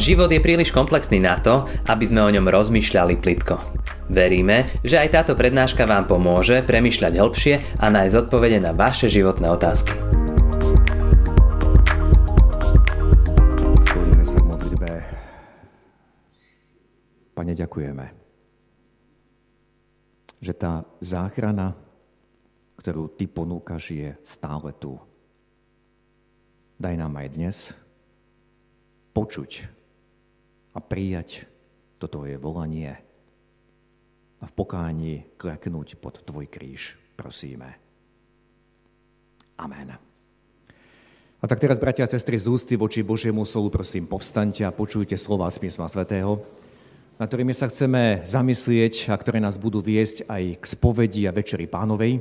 Život 0.00 0.32
je 0.32 0.40
príliš 0.40 0.72
komplexný 0.72 1.20
na 1.20 1.36
to, 1.44 1.68
aby 1.84 2.08
sme 2.08 2.24
o 2.24 2.32
ňom 2.32 2.48
rozmýšľali 2.48 3.20
plitko. 3.20 3.60
Veríme, 4.08 4.64
že 4.80 4.96
aj 4.96 5.12
táto 5.12 5.36
prednáška 5.36 5.84
vám 5.84 6.08
pomôže 6.08 6.64
premýšľať 6.64 7.20
hĺbšie 7.20 7.54
a 7.76 7.92
nájsť 7.92 8.16
odpovede 8.24 8.64
na 8.64 8.72
vaše 8.72 9.12
životné 9.12 9.52
otázky. 9.52 9.92
Skloňujeme 13.84 14.24
sa 14.24 14.38
k 14.40 14.46
modlitbe. 14.48 14.88
Pane, 17.36 17.52
ďakujeme, 17.52 18.06
že 20.40 20.52
tá 20.56 20.88
záchrana, 21.04 21.76
ktorú 22.80 23.12
Ty 23.20 23.28
ponúkaš, 23.28 23.92
je 23.92 24.16
stále 24.24 24.72
tu. 24.80 24.96
Daj 26.80 26.96
nám 26.96 27.20
aj 27.20 27.28
dnes 27.36 27.56
počuť 29.12 29.79
a 30.74 30.78
prijať 30.78 31.46
to 32.00 32.06
Tvoje 32.08 32.40
volanie 32.40 32.96
a 34.40 34.44
v 34.48 34.52
pokáni 34.56 35.28
kleknúť 35.36 36.00
pod 36.00 36.24
Tvoj 36.24 36.48
kríž, 36.48 36.96
prosíme. 37.16 37.76
Amen. 39.60 39.92
A 41.40 41.44
tak 41.48 41.60
teraz, 41.60 41.80
bratia 41.80 42.04
a 42.04 42.08
sestry, 42.08 42.36
z 42.36 42.48
ústy 42.48 42.76
voči 42.76 43.00
Božiemu 43.00 43.44
slovu, 43.48 43.72
prosím, 43.72 44.04
povstaňte 44.04 44.64
a 44.64 44.76
počujte 44.76 45.16
slova 45.16 45.48
z 45.48 45.60
písma 45.60 45.88
svätého, 45.88 46.44
na 47.16 47.24
ktorými 47.28 47.52
sa 47.52 47.68
chceme 47.68 48.24
zamyslieť 48.24 49.12
a 49.12 49.16
ktoré 49.16 49.40
nás 49.40 49.60
budú 49.60 49.84
viesť 49.84 50.28
aj 50.28 50.60
k 50.60 50.64
spovedi 50.64 51.28
a 51.28 51.36
večeri 51.36 51.68
pánovej. 51.68 52.20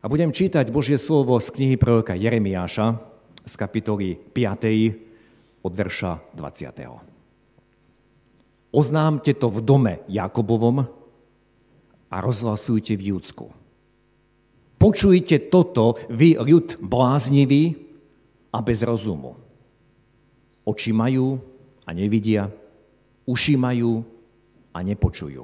A 0.00 0.06
budem 0.08 0.32
čítať 0.32 0.72
Božie 0.72 0.96
slovo 0.96 1.36
z 1.40 1.48
knihy 1.52 1.76
proroka 1.76 2.16
Jeremiáša 2.16 3.00
z 3.48 3.54
kapitoly 3.56 4.16
5. 4.32 5.64
od 5.64 5.72
verša 5.72 6.12
20. 6.36 7.17
Oznámte 8.68 9.32
to 9.32 9.48
v 9.48 9.64
dome 9.64 9.94
Jakobovom 10.12 10.84
a 12.08 12.16
rozhlasujte 12.20 12.96
v 12.96 13.16
Júdsku. 13.16 13.48
Počujte 14.78 15.50
toto, 15.50 15.98
vy 16.12 16.38
ľud 16.38 16.78
bláznivý 16.78 17.74
a 18.52 18.62
bez 18.62 18.84
rozumu. 18.84 19.34
Oči 20.68 20.92
majú 20.92 21.40
a 21.88 21.90
nevidia, 21.96 22.52
uši 23.24 23.56
majú 23.56 24.04
a 24.70 24.78
nepočujú. 24.84 25.42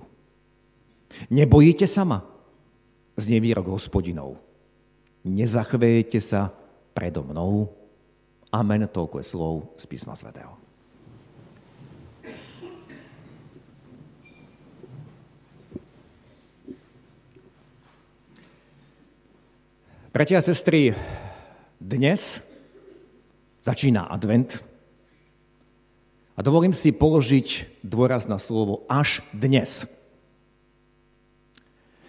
Nebojíte 1.33 1.89
sama 1.89 2.23
z 3.17 3.25
nevýrok 3.33 3.73
hospodinov. 3.73 4.37
Nezachvejete 5.25 6.21
sa 6.21 6.53
predo 6.93 7.25
mnou. 7.25 7.73
Amen, 8.53 8.85
toľko 8.87 9.19
je 9.19 9.27
slov 9.27 9.55
z 9.81 9.85
písma 9.89 10.13
svätého. 10.15 10.64
Bratia 20.15 20.39
a 20.39 20.47
sestry, 20.47 20.95
dnes 21.83 22.39
začína 23.67 24.07
advent 24.07 24.63
a 26.39 26.41
dovolím 26.47 26.71
si 26.71 26.95
položiť 26.95 27.83
dôraz 27.83 28.31
na 28.31 28.39
slovo 28.39 28.87
až 28.87 29.27
dnes. 29.35 29.91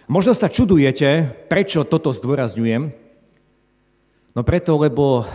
Možno 0.06 0.38
sa 0.38 0.54
čudujete, 0.54 1.34
prečo 1.50 1.82
toto 1.82 2.14
zdôrazňujem. 2.14 2.94
No 4.38 4.42
preto, 4.46 4.78
lebo 4.78 5.26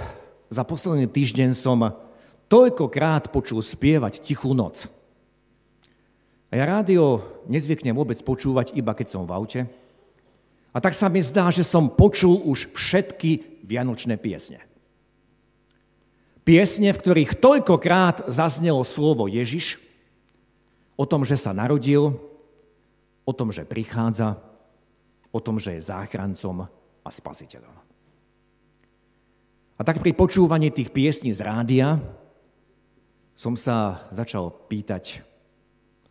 za 0.47 0.63
posledný 0.63 1.11
týždeň 1.11 1.59
som 1.59 1.99
toľkokrát 2.47 3.35
počul 3.35 3.67
spievať 3.67 4.23
Tichú 4.23 4.55
noc. 4.55 4.87
A 6.55 6.63
ja 6.63 6.71
rádio 6.71 7.27
nezvyknem 7.51 7.99
vôbec 7.99 8.23
počúvať, 8.23 8.79
iba 8.79 8.95
keď 8.95 9.11
som 9.11 9.27
v 9.27 9.35
aute, 9.35 9.61
a 10.71 10.79
tak 10.79 10.95
sa 10.95 11.11
mi 11.11 11.19
zdá, 11.19 11.51
že 11.51 11.67
som 11.67 11.91
počul 11.91 12.39
už 12.47 12.71
všetky 12.75 13.63
vianočné 13.67 14.15
piesne. 14.19 14.63
Piesne, 16.47 16.91
v 16.95 17.01
ktorých 17.03 17.39
toľkokrát 17.39 18.31
zaznelo 18.31 18.83
slovo 18.87 19.27
Ježiš, 19.27 19.79
o 20.95 21.05
tom, 21.07 21.27
že 21.27 21.39
sa 21.39 21.57
narodil, 21.57 22.17
o 23.27 23.33
tom, 23.33 23.51
že 23.51 23.67
prichádza, 23.67 24.39
o 25.31 25.39
tom, 25.39 25.59
že 25.59 25.79
je 25.79 25.87
záchrancom 25.87 26.67
a 27.05 27.09
spasiteľom. 27.09 27.77
A 29.79 29.81
tak 29.81 30.05
pri 30.05 30.13
počúvaní 30.13 30.69
tých 30.69 30.93
piesní 30.93 31.33
z 31.33 31.41
rádia 31.41 31.97
som 33.33 33.57
sa 33.57 34.05
začal 34.13 34.53
pýtať, 34.69 35.25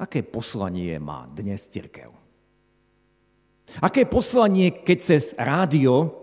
aké 0.02 0.26
poslanie 0.26 0.97
má 0.97 1.30
dnes 1.30 1.70
církev. 1.70 2.19
Aké 3.78 4.09
poslanie, 4.09 4.74
keď 4.74 4.97
cez 4.97 5.38
rádio, 5.38 6.18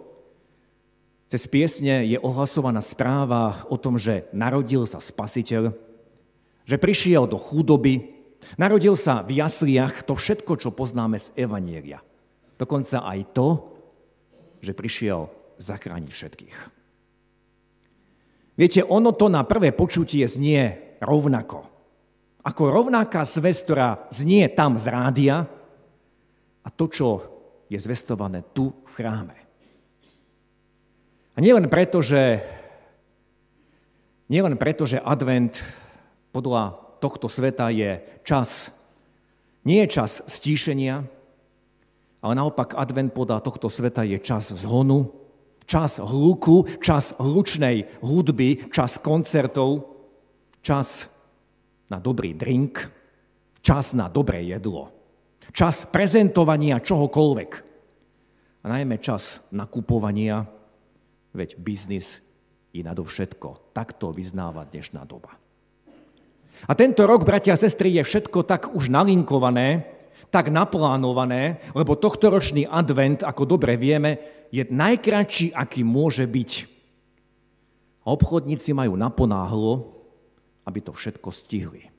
cez 1.31 1.47
piesne 1.47 2.03
je 2.03 2.19
ohlasovaná 2.19 2.83
správa 2.83 3.63
o 3.71 3.79
tom, 3.79 3.95
že 3.95 4.27
narodil 4.35 4.83
sa 4.87 4.99
spasiteľ, 4.99 5.71
že 6.67 6.77
prišiel 6.83 7.31
do 7.31 7.39
chudoby, 7.39 8.11
narodil 8.59 8.99
sa 8.99 9.23
v 9.23 9.39
jasliach, 9.39 10.03
to 10.03 10.19
všetko, 10.19 10.59
čo 10.59 10.75
poznáme 10.75 11.23
z 11.23 11.31
Evanielia. 11.39 12.03
Dokonca 12.59 13.07
aj 13.07 13.21
to, 13.31 13.49
že 14.59 14.75
prišiel 14.75 15.31
zachrániť 15.63 16.11
všetkých. 16.11 16.57
Viete, 18.57 18.81
ono 18.83 19.13
to 19.13 19.29
na 19.29 19.45
prvé 19.45 19.71
počutie 19.77 20.25
znie 20.25 20.97
rovnako. 21.05 21.69
Ako 22.47 22.73
rovnaká 22.73 23.27
zväz, 23.27 23.67
ktorá 23.67 24.09
znie 24.09 24.49
tam 24.49 24.81
z 24.81 24.87
rádia 24.89 25.37
a 26.65 26.69
to, 26.73 26.89
čo 26.89 27.36
je 27.67 27.79
zvestované 27.79 28.43
tu 28.55 28.71
v 28.71 28.93
chráme. 28.95 29.37
A 31.37 31.39
nielen 31.45 31.69
preto, 31.69 32.01
že, 32.01 32.41
nielen 34.33 34.57
preto, 34.57 34.89
že 34.89 35.03
advent 35.03 35.61
podľa 36.33 36.79
tohto 37.03 37.29
sveta 37.29 37.69
je 37.69 38.01
čas, 38.25 38.73
nie 39.67 39.85
je 39.85 40.01
čas 40.01 40.25
stíšenia, 40.25 41.05
ale 42.25 42.33
naopak 42.33 42.73
advent 42.73 43.13
podľa 43.13 43.45
tohto 43.45 43.69
sveta 43.69 44.07
je 44.09 44.17
čas 44.23 44.49
zhonu, 44.57 45.13
čas 45.69 46.01
hluku, 46.01 46.81
čas 46.81 47.13
hlučnej 47.21 48.01
hudby, 48.01 48.73
čas 48.73 48.97
koncertov, 48.97 49.85
čas 50.65 51.11
na 51.93 52.01
dobrý 52.01 52.33
drink, 52.33 52.81
čas 53.61 53.93
na 53.93 54.09
dobré 54.09 54.47
jedlo 54.47 54.97
čas 55.53 55.87
prezentovania 55.91 56.81
čohokoľvek. 56.83 57.51
A 58.63 58.67
najmä 58.67 58.99
čas 58.99 59.43
nakupovania, 59.55 60.43
veď 61.31 61.55
biznis 61.61 62.19
je 62.75 62.83
nadovšetko. 62.83 63.71
Takto 63.71 64.11
vyznáva 64.11 64.67
dnešná 64.67 65.07
doba. 65.07 65.39
A 66.65 66.73
tento 66.73 67.05
rok, 67.05 67.23
bratia 67.23 67.55
a 67.55 67.61
sestry, 67.61 67.93
je 67.95 68.03
všetko 68.03 68.49
tak 68.49 68.73
už 68.73 68.89
nalinkované, 68.89 69.85
tak 70.33 70.49
naplánované, 70.49 71.63
lebo 71.77 71.95
tohtoročný 71.95 72.67
advent, 72.67 73.23
ako 73.23 73.45
dobre 73.45 73.77
vieme, 73.77 74.19
je 74.51 74.65
najkračší, 74.65 75.53
aký 75.53 75.85
môže 75.85 76.25
byť. 76.25 76.51
Obchodníci 78.07 78.73
majú 78.73 78.95
naponáhlo, 78.95 79.95
aby 80.67 80.79
to 80.83 80.91
všetko 80.95 81.29
stihli. 81.31 81.96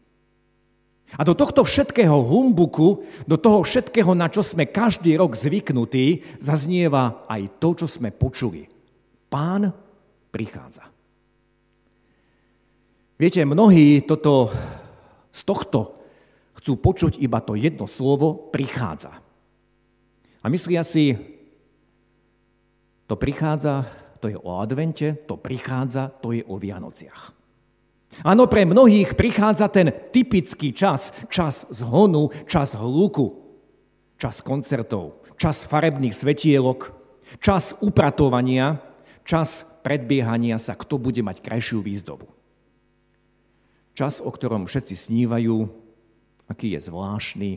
A 1.16 1.23
do 1.23 1.31
tohto 1.31 1.63
všetkého 1.63 2.19
humbuku, 2.19 3.07
do 3.23 3.40
toho 3.40 3.63
všetkého, 3.63 4.12
na 4.12 4.28
čo 4.28 4.44
sme 4.44 4.68
každý 4.68 5.16
rok 5.16 5.40
zvyknutí, 5.40 6.19
zaznieva 6.44 7.23
aj 7.31 7.63
to, 7.63 7.69
čo 7.79 7.88
sme 7.88 8.12
počuli. 8.12 8.68
Pán 9.31 9.72
prichádza. 10.35 10.84
Viete, 13.15 13.39
mnohí 13.48 14.04
toto, 14.04 14.51
z 15.31 15.42
tohto 15.48 15.95
chcú 16.59 16.75
počuť 16.75 17.24
iba 17.24 17.39
to 17.39 17.56
jedno 17.56 17.88
slovo 17.88 18.51
prichádza. 18.51 19.15
A 20.44 20.45
myslia 20.51 20.83
si, 20.83 21.15
to 23.07 23.15
prichádza, 23.15 23.88
to 24.19 24.27
je 24.27 24.36
o 24.36 24.60
advente, 24.60 25.15
to 25.24 25.39
prichádza, 25.39 26.12
to 26.19 26.36
je 26.36 26.44
o 26.44 26.60
Vianociach. 26.60 27.37
Áno, 28.25 28.50
pre 28.50 28.65
mnohých 28.65 29.13
prichádza 29.13 29.69
ten 29.69 29.92
typický 29.92 30.74
čas, 30.74 31.13
čas 31.30 31.68
zhonu, 31.69 32.33
čas 32.50 32.74
hluku, 32.74 33.36
čas 34.18 34.42
koncertov, 34.42 35.21
čas 35.38 35.68
farebných 35.69 36.15
svetielok, 36.15 36.95
čas 37.38 37.77
upratovania, 37.83 38.81
čas 39.27 39.68
predbiehania 39.86 40.57
sa, 40.57 40.74
kto 40.74 40.98
bude 40.98 41.21
mať 41.21 41.44
krajšiu 41.44 41.83
výzdobu. 41.83 42.31
Čas, 43.94 44.21
o 44.21 44.30
ktorom 44.30 44.65
všetci 44.65 44.94
snívajú, 44.94 45.68
aký 46.50 46.77
je 46.77 46.80
zvláštny, 46.86 47.51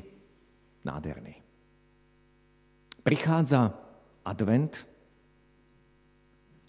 nádherný. 0.84 1.40
Prichádza 3.00 3.76
advent. 4.24 4.88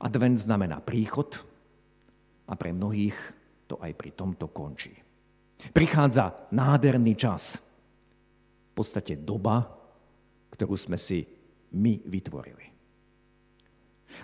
Advent 0.02 0.40
znamená 0.40 0.80
príchod 0.80 1.40
a 2.48 2.56
pre 2.56 2.76
mnohých 2.76 3.16
to 3.72 3.80
aj 3.80 3.96
pri 3.96 4.12
tomto 4.12 4.52
končí. 4.52 4.92
Prichádza 5.72 6.52
nádherný 6.52 7.16
čas. 7.16 7.56
V 7.56 8.74
podstate 8.76 9.16
doba, 9.16 9.64
ktorú 10.52 10.76
sme 10.76 11.00
si 11.00 11.24
my 11.72 12.04
vytvorili. 12.04 12.68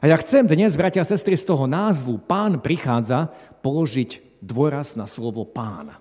A 0.04 0.12
ja 0.12 0.20
chcem 0.20 0.44
dnes, 0.44 0.76
bratia 0.76 1.00
a 1.00 1.08
sestry, 1.08 1.40
z 1.40 1.48
toho 1.48 1.64
názvu 1.64 2.20
Pán 2.20 2.60
prichádza 2.60 3.32
položiť 3.64 4.44
dôraz 4.44 5.00
na 5.00 5.08
slovo 5.08 5.48
Pán. 5.48 5.96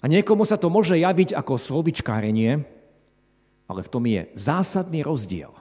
A 0.00 0.04
niekomu 0.08 0.48
sa 0.48 0.56
to 0.56 0.72
môže 0.72 0.96
javiť 0.96 1.36
ako 1.36 1.60
slovičkárenie, 1.60 2.64
ale 3.68 3.80
v 3.84 3.92
tom 3.92 4.04
je 4.08 4.32
zásadný 4.32 5.04
rozdiel. 5.04 5.52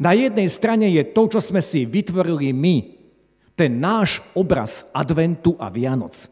Na 0.00 0.16
jednej 0.16 0.48
strane 0.48 0.88
je 0.88 1.04
to, 1.04 1.28
čo 1.28 1.40
sme 1.44 1.60
si 1.60 1.84
vytvorili 1.84 2.56
my, 2.56 3.01
ten 3.56 3.80
náš 3.80 4.24
obraz 4.32 4.88
adventu 4.92 5.56
a 5.60 5.68
Vianoc. 5.68 6.28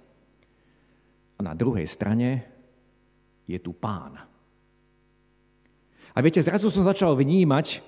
A 1.36 1.40
na 1.40 1.56
druhej 1.56 1.88
strane 1.88 2.44
je 3.48 3.58
tu 3.60 3.72
pán. 3.72 4.20
A 6.10 6.18
viete, 6.18 6.42
zrazu 6.42 6.68
som 6.68 6.84
začal 6.84 7.14
vnímať, 7.14 7.80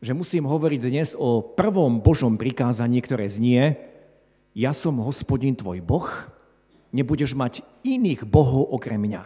že 0.00 0.12
musím 0.16 0.46
hovoriť 0.46 0.80
dnes 0.80 1.08
o 1.18 1.42
prvom 1.42 1.98
Božom 1.98 2.38
prikázaní, 2.38 3.00
ktoré 3.02 3.26
znie 3.26 3.76
Ja 4.56 4.72
som 4.72 5.02
hospodin 5.04 5.52
tvoj 5.52 5.84
Boh, 5.84 6.08
nebudeš 6.94 7.36
mať 7.36 7.60
iných 7.84 8.24
bohov 8.24 8.72
okrem 8.72 8.96
mňa. 8.96 9.22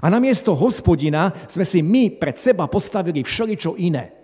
A 0.00 0.06
namiesto 0.08 0.56
hospodina 0.56 1.36
sme 1.44 1.68
si 1.68 1.84
my 1.84 2.08
pred 2.16 2.40
seba 2.40 2.64
postavili 2.64 3.20
všeličo 3.20 3.76
iné. 3.76 4.23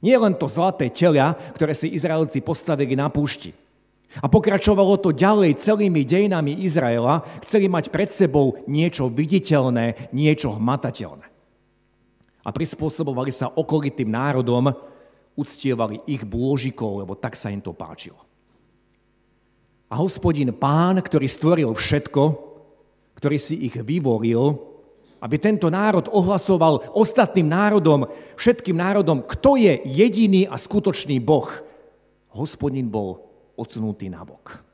Nie 0.00 0.16
len 0.16 0.32
to 0.32 0.48
zlaté 0.48 0.88
telia, 0.88 1.36
ktoré 1.52 1.76
si 1.76 1.92
Izraelci 1.92 2.40
postavili 2.40 2.96
na 2.96 3.12
púšti. 3.12 3.52
A 4.18 4.26
pokračovalo 4.26 4.98
to 4.98 5.14
ďalej 5.14 5.62
celými 5.62 6.02
dejinami 6.02 6.66
Izraela. 6.66 7.22
Chceli 7.46 7.70
mať 7.70 7.94
pred 7.94 8.10
sebou 8.10 8.58
niečo 8.66 9.06
viditeľné, 9.06 10.10
niečo 10.10 10.50
hmatateľné. 10.56 11.30
A 12.42 12.48
prispôsobovali 12.50 13.30
sa 13.30 13.52
okolitým 13.52 14.10
národom, 14.10 14.74
uctievali 15.38 16.02
ich 16.10 16.26
bôžikov, 16.26 17.06
lebo 17.06 17.14
tak 17.14 17.38
sa 17.38 17.52
im 17.54 17.62
to 17.62 17.70
páčilo. 17.70 18.18
A 19.90 19.98
hospodin 20.00 20.50
pán, 20.54 20.98
ktorý 20.98 21.30
stvoril 21.30 21.70
všetko, 21.70 22.22
ktorý 23.14 23.38
si 23.38 23.68
ich 23.68 23.78
vyvoril, 23.78 24.58
aby 25.20 25.36
tento 25.36 25.68
národ 25.68 26.08
ohlasoval 26.08 26.96
ostatným 26.96 27.48
národom, 27.48 28.08
všetkým 28.40 28.76
národom, 28.76 29.20
kto 29.20 29.60
je 29.60 29.76
jediný 29.84 30.48
a 30.48 30.56
skutočný 30.56 31.20
Boh. 31.20 31.48
Hospodin 32.32 32.88
bol 32.88 33.20
odsunutý 33.60 34.08
na 34.08 34.24
bok. 34.24 34.64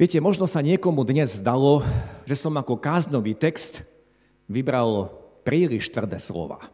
Viete, 0.00 0.16
možno 0.20 0.48
sa 0.48 0.64
niekomu 0.64 1.04
dnes 1.04 1.36
zdalo, 1.36 1.84
že 2.24 2.32
som 2.36 2.56
ako 2.56 2.80
káznový 2.80 3.36
text 3.36 3.84
vybral 4.48 5.12
príliš 5.44 5.92
tvrdé 5.92 6.16
slova. 6.16 6.72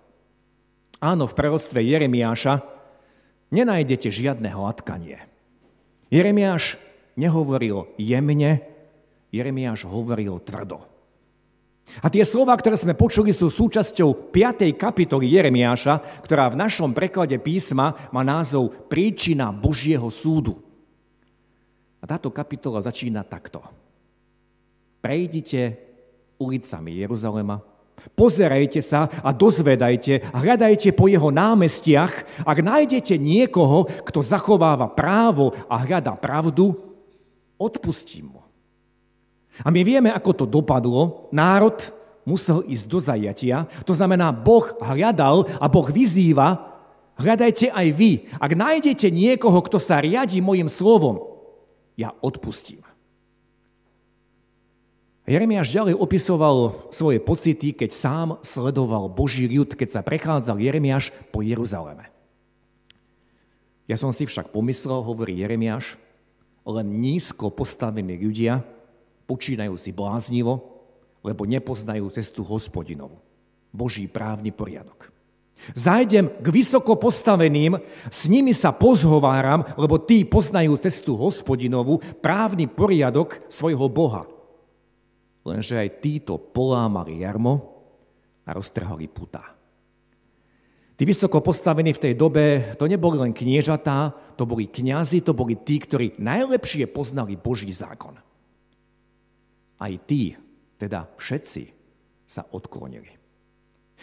Áno, 1.03 1.27
v 1.27 1.35
proroctve 1.35 1.83
Jeremiáša 1.83 2.63
nenájdete 3.51 4.15
žiadne 4.15 4.49
hladkanie. 4.55 5.23
Jeremiáš 6.09 6.79
nehovoril 7.19 7.91
jemne, 7.99 8.63
Jeremiáš 9.35 9.91
hovoril 9.91 10.39
tvrdo. 10.41 10.96
A 12.03 12.11
tie 12.11 12.27
slova, 12.27 12.53
ktoré 12.59 12.77
sme 12.77 12.99
počuli, 12.99 13.31
sú 13.31 13.49
súčasťou 13.49 14.33
5. 14.35 14.75
kapitoly 14.75 15.33
Jeremiáša, 15.39 16.23
ktorá 16.27 16.51
v 16.51 16.61
našom 16.61 16.93
preklade 16.93 17.39
písma 17.39 17.95
má 18.11 18.23
názov 18.27 18.75
Príčina 18.91 19.55
Božieho 19.55 20.11
súdu. 20.11 20.61
A 22.03 22.05
táto 22.05 22.29
kapitola 22.31 22.83
začína 22.83 23.25
takto. 23.25 23.63
Prejdite 25.01 25.79
ulicami 26.37 27.01
Jeruzalema, 27.01 27.63
pozerajte 28.15 28.85
sa 28.85 29.09
a 29.09 29.33
dozvedajte 29.33 30.31
a 30.31 30.37
hľadajte 30.43 30.93
po 30.93 31.11
jeho 31.11 31.33
námestiach. 31.33 32.45
Ak 32.45 32.59
nájdete 32.61 33.17
niekoho, 33.17 33.89
kto 34.07 34.21
zachováva 34.21 34.91
právo 34.93 35.57
a 35.67 35.81
hľada 35.81 36.15
pravdu, 36.19 36.77
odpustím 37.57 38.37
mu. 38.37 38.46
A 39.65 39.73
my 39.73 39.81
vieme, 39.87 40.13
ako 40.13 40.31
to 40.33 40.45
dopadlo. 40.45 41.31
Národ 41.33 41.93
musel 42.27 42.67
ísť 42.67 42.85
do 42.91 42.99
zajatia. 42.99 43.71
To 43.87 43.95
znamená, 43.95 44.35
Boh 44.35 44.67
hľadal 44.83 45.47
a 45.63 45.71
Boh 45.71 45.87
vyzýva, 45.87 46.75
hľadajte 47.17 47.71
aj 47.71 47.87
vy. 47.95 48.27
Ak 48.37 48.53
nájdete 48.53 49.09
niekoho, 49.09 49.63
kto 49.63 49.79
sa 49.79 50.03
riadi 50.03 50.43
mojim 50.43 50.67
slovom, 50.67 51.23
ja 51.97 52.13
odpustím. 52.21 52.83
Jeremiáš 55.27 55.75
ďalej 55.75 55.95
opisoval 55.99 56.87
svoje 56.95 57.19
pocity, 57.19 57.75
keď 57.75 57.91
sám 57.91 58.29
sledoval 58.47 59.11
Boží 59.11 59.51
ľud, 59.51 59.75
keď 59.75 59.99
sa 59.99 60.01
prechádzal 60.07 60.63
Jeremiáš 60.63 61.11
po 61.35 61.43
Jeruzaleme. 61.43 62.15
Ja 63.91 63.99
som 63.99 64.15
si 64.15 64.23
však 64.27 64.55
pomyslel, 64.55 65.03
hovorí 65.03 65.43
Jeremiáš, 65.43 65.99
len 66.67 66.87
nízko 66.99 67.51
postavení 67.51 68.19
ľudia 68.19 68.63
počínajú 69.27 69.75
si 69.75 69.91
bláznivo, 69.91 70.63
lebo 71.27 71.43
nepoznajú 71.43 72.07
cestu 72.15 72.47
hospodinovu. 72.47 73.19
Boží 73.75 74.07
právny 74.07 74.55
poriadok. 74.55 75.11
Zajdem 75.75 76.31
k 76.31 76.47
vysoko 76.53 76.95
postaveným, 76.95 77.81
s 78.13 78.31
nimi 78.31 78.55
sa 78.55 78.71
pozhováram, 78.71 79.67
lebo 79.75 79.99
tí 79.99 80.23
poznajú 80.23 80.79
cestu 80.79 81.19
hospodinovu, 81.19 81.99
právny 82.23 82.71
poriadok 82.71 83.43
svojho 83.51 83.91
Boha. 83.91 84.29
Lenže 85.43 85.81
aj 85.81 85.99
títo 86.05 86.39
polámali 86.39 87.25
jarmo 87.25 87.83
a 88.47 88.55
roztrhali 88.55 89.11
puta. 89.11 89.43
Tí 90.97 91.05
vysoko 91.05 91.45
postavení 91.45 91.93
v 91.93 92.03
tej 92.09 92.15
dobe, 92.17 92.73
to 92.81 92.89
neboli 92.89 93.21
len 93.21 93.37
kniežatá, 93.37 94.17
to 94.39 94.49
boli 94.49 94.65
kňazi, 94.65 95.21
to 95.21 95.37
boli 95.37 95.57
tí, 95.57 95.77
ktorí 95.77 96.17
najlepšie 96.17 96.89
poznali 96.89 97.37
Boží 97.37 97.69
zákon 97.69 98.17
aj 99.81 99.93
tí, 100.09 100.37
teda 100.81 101.09
všetci, 101.17 101.73
sa 102.27 102.43
odklonili. 102.51 103.17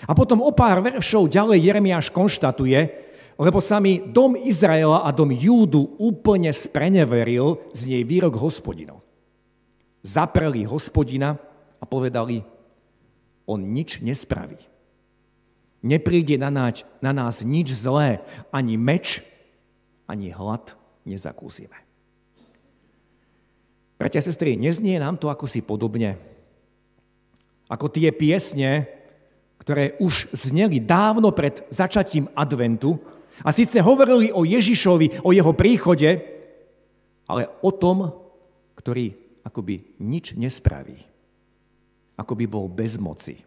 A 0.09 0.11
potom 0.17 0.41
o 0.41 0.51
pár 0.55 0.81
veršov 0.81 1.29
ďalej 1.29 1.69
Jeremiáš 1.69 2.09
konštatuje, 2.09 2.79
lebo 3.37 3.59
sa 3.61 3.77
mi 3.77 4.01
dom 4.01 4.33
Izraela 4.37 5.05
a 5.05 5.09
dom 5.13 5.29
Júdu 5.29 5.97
úplne 5.97 6.49
spreneveril 6.53 7.61
z 7.73 7.81
nej 7.89 8.03
výrok 8.05 8.37
hospodinov. 8.37 9.01
Zapreli 10.03 10.65
hospodina 10.67 11.39
a 11.79 11.83
povedali, 11.85 12.43
on 13.47 13.59
nič 13.73 13.99
nespraví. 13.99 14.59
Nepríde 15.83 16.39
na, 16.39 16.47
náč, 16.47 16.87
na 17.03 17.11
nás 17.11 17.43
nič 17.43 17.75
zlé, 17.75 18.23
ani 18.55 18.79
meč, 18.79 19.19
ani 20.07 20.31
hlad 20.31 20.75
nezakúsime. 21.03 21.75
Bratia 24.03 24.19
a 24.19 24.27
sestry, 24.27 24.59
neznie 24.59 24.99
nám 24.99 25.15
to 25.15 25.31
ako 25.31 25.47
si 25.47 25.63
podobne. 25.63 26.19
Ako 27.71 27.87
tie 27.87 28.11
piesne, 28.11 28.83
ktoré 29.55 29.95
už 30.03 30.27
zneli 30.35 30.83
dávno 30.83 31.31
pred 31.31 31.63
začatím 31.71 32.27
adventu 32.35 32.99
a 33.47 33.55
síce 33.55 33.79
hovorili 33.79 34.27
o 34.35 34.43
Ježišovi, 34.43 35.23
o 35.23 35.31
jeho 35.31 35.55
príchode, 35.55 36.19
ale 37.31 37.47
o 37.63 37.71
tom, 37.71 38.11
ktorý 38.75 39.15
akoby 39.47 39.95
nič 40.03 40.35
nespraví. 40.35 40.99
Ako 42.19 42.35
by 42.35 42.43
bol 42.43 42.67
bez 42.67 42.99
moci. 42.99 43.39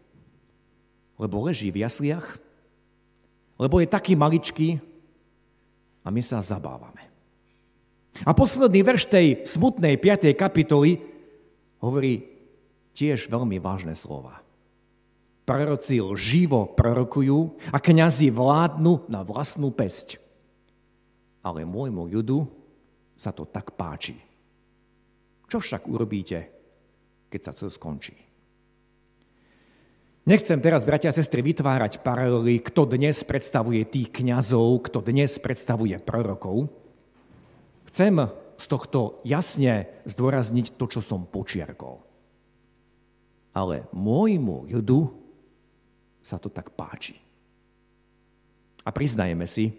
Lebo 1.21 1.45
leží 1.45 1.69
v 1.69 1.85
jasliach, 1.85 2.41
lebo 3.61 3.77
je 3.77 3.85
taký 3.85 4.17
maličký 4.17 4.81
a 6.01 6.09
my 6.09 6.21
sa 6.25 6.41
zabávame. 6.41 7.05
A 8.25 8.31
posledný 8.33 8.81
verš 8.81 9.11
tej 9.11 9.27
smutnej 9.45 9.99
5. 10.01 10.33
kapitoly 10.33 10.97
hovorí 11.83 12.25
tiež 12.97 13.29
veľmi 13.29 13.61
vážne 13.61 13.93
slova. 13.93 14.41
Proroci 15.45 16.01
živo 16.17 16.67
prorokujú 16.73 17.71
a 17.71 17.77
kňazi 17.77 18.33
vládnu 18.33 19.07
na 19.07 19.21
vlastnú 19.21 19.69
pesť. 19.71 20.19
Ale 21.45 21.63
môjmu 21.63 22.09
ľudu 22.09 22.43
sa 23.15 23.31
to 23.31 23.47
tak 23.47 23.77
páči. 23.77 24.17
Čo 25.47 25.63
však 25.63 25.87
urobíte, 25.87 26.39
keď 27.31 27.41
sa 27.41 27.51
to 27.55 27.71
skončí? 27.71 28.27
Nechcem 30.27 30.59
teraz, 30.59 30.83
bratia 30.83 31.07
a 31.07 31.15
sestry, 31.15 31.39
vytvárať 31.39 32.03
paralely, 32.03 32.59
kto 32.59 32.83
dnes 32.83 33.23
predstavuje 33.23 33.87
tých 33.87 34.11
kňazov, 34.11 34.83
kto 34.91 34.99
dnes 34.99 35.39
predstavuje 35.39 35.95
prorokov, 36.03 36.67
Chcem 37.87 38.27
z 38.57 38.65
tohto 38.65 39.21
jasne 39.23 39.87
zdôrazniť 40.03 40.75
to, 40.75 40.85
čo 40.89 40.99
som 40.99 41.23
počiarkol. 41.29 42.03
Ale 43.53 43.89
môjmu 43.95 44.69
ľudu 44.69 45.13
sa 46.21 46.37
to 46.37 46.51
tak 46.51 46.75
páči. 46.75 47.15
A 48.83 48.89
priznajeme 48.91 49.47
si, 49.47 49.71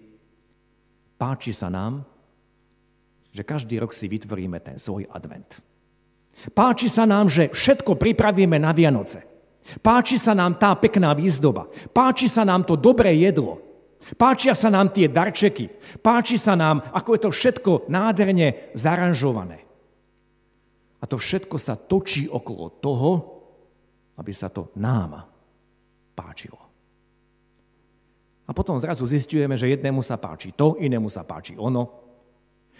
páči 1.20 1.52
sa 1.52 1.68
nám, 1.68 2.04
že 3.28 3.44
každý 3.44 3.76
rok 3.78 3.92
si 3.92 4.08
vytvoríme 4.08 4.58
ten 4.64 4.80
svoj 4.80 5.04
advent. 5.12 5.60
Páči 6.54 6.88
sa 6.88 7.04
nám, 7.04 7.28
že 7.28 7.50
všetko 7.50 7.98
pripravíme 7.98 8.56
na 8.62 8.70
Vianoce. 8.72 9.26
Páči 9.84 10.16
sa 10.16 10.32
nám 10.32 10.56
tá 10.56 10.72
pekná 10.78 11.12
výzdoba. 11.12 11.68
Páči 11.92 12.30
sa 12.30 12.46
nám 12.46 12.64
to 12.64 12.78
dobré 12.78 13.12
jedlo. 13.20 13.67
Páčia 14.14 14.54
sa 14.54 14.70
nám 14.70 14.94
tie 14.94 15.10
darčeky. 15.10 15.68
Páči 15.98 16.38
sa 16.38 16.54
nám, 16.54 16.80
ako 16.94 17.10
je 17.14 17.20
to 17.26 17.30
všetko 17.34 17.70
nádherne 17.90 18.72
zaranžované. 18.78 19.66
A 20.98 21.04
to 21.06 21.18
všetko 21.18 21.56
sa 21.58 21.78
točí 21.78 22.26
okolo 22.26 22.78
toho, 22.82 23.10
aby 24.18 24.32
sa 24.34 24.50
to 24.50 24.74
nám 24.78 25.22
páčilo. 26.14 26.58
A 28.48 28.50
potom 28.56 28.80
zrazu 28.80 29.04
zistujeme, 29.04 29.54
že 29.54 29.70
jednému 29.70 30.00
sa 30.00 30.16
páči 30.16 30.56
to, 30.56 30.74
inému 30.80 31.06
sa 31.12 31.22
páči 31.22 31.54
ono. 31.54 32.08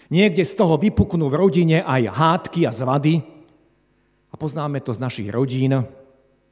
Niekde 0.09 0.41
z 0.41 0.57
toho 0.57 0.81
vypuknú 0.81 1.29
v 1.29 1.39
rodine 1.39 1.85
aj 1.85 2.09
hádky 2.09 2.65
a 2.65 2.73
zvady. 2.73 3.21
A 4.33 4.35
poznáme 4.41 4.81
to 4.81 4.97
z 4.97 5.03
našich 5.05 5.29
rodín. 5.29 5.85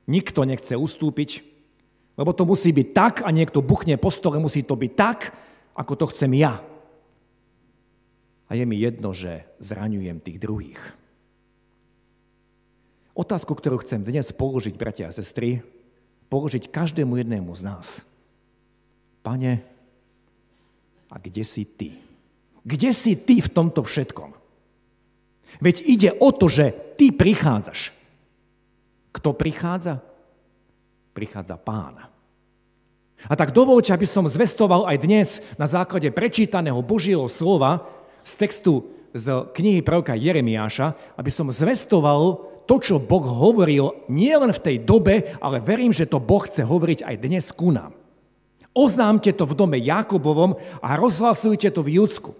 Nikto 0.06 0.44
nechce 0.44 0.76
ustúpiť, 0.76 1.55
lebo 2.16 2.32
to 2.32 2.48
musí 2.48 2.72
byť 2.72 2.88
tak 2.96 3.14
a 3.22 3.28
niekto 3.28 3.60
buchne 3.60 4.00
po 4.00 4.08
stole, 4.08 4.40
musí 4.40 4.64
to 4.64 4.74
byť 4.74 4.92
tak, 4.96 5.36
ako 5.76 5.92
to 5.94 6.06
chcem 6.16 6.32
ja. 6.36 6.64
A 8.48 8.50
je 8.56 8.64
mi 8.64 8.80
jedno, 8.80 9.12
že 9.12 9.44
zraňujem 9.60 10.18
tých 10.24 10.40
druhých. 10.40 10.80
Otázku, 13.16 13.56
ktorú 13.56 13.80
chcem 13.80 14.04
dnes 14.04 14.32
položiť, 14.32 14.76
bratia 14.76 15.08
a 15.08 15.16
sestry, 15.16 15.64
položiť 16.28 16.68
každému 16.68 17.16
jednému 17.20 17.52
z 17.56 17.62
nás. 17.64 17.86
Pane, 19.24 19.64
a 21.10 21.16
kde 21.16 21.44
si 21.44 21.64
ty? 21.64 21.96
Kde 22.66 22.90
si 22.92 23.14
ty 23.16 23.40
v 23.40 23.48
tomto 23.48 23.86
všetkom? 23.86 24.36
Veď 25.62 25.76
ide 25.86 26.10
o 26.18 26.34
to, 26.34 26.50
že 26.50 26.74
ty 26.98 27.14
prichádzaš. 27.14 27.94
Kto 29.14 29.32
prichádza? 29.32 30.02
Prichádza 31.16 31.56
pána. 31.56 32.12
A 33.24 33.32
tak 33.32 33.56
dovolte, 33.56 33.96
aby 33.96 34.04
som 34.04 34.28
zvestoval 34.28 34.84
aj 34.84 34.96
dnes 35.00 35.28
na 35.56 35.64
základe 35.64 36.12
prečítaného 36.12 36.76
Božieho 36.84 37.24
slova 37.32 37.88
z 38.20 38.32
textu 38.36 38.84
z 39.16 39.48
knihy 39.56 39.80
prvka 39.80 40.12
Jeremiáša, 40.12 41.16
aby 41.16 41.32
som 41.32 41.48
zvestoval 41.48 42.44
to, 42.68 42.76
čo 42.76 43.00
Boh 43.00 43.24
hovoril 43.24 44.04
nie 44.12 44.36
len 44.36 44.52
v 44.52 44.60
tej 44.60 44.76
dobe, 44.84 45.32
ale 45.40 45.64
verím, 45.64 45.96
že 45.96 46.04
to 46.04 46.20
Boh 46.20 46.44
chce 46.44 46.68
hovoriť 46.68 47.08
aj 47.08 47.16
dnes 47.16 47.48
ku 47.48 47.72
nám. 47.72 47.96
Oznámte 48.76 49.32
to 49.32 49.48
v 49.48 49.56
dome 49.56 49.80
Jakobovom 49.80 50.60
a 50.84 51.00
rozhlasujte 51.00 51.72
to 51.72 51.80
v 51.80 51.96
Judsku. 51.96 52.36